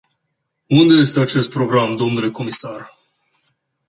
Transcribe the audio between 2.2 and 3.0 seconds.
comisar?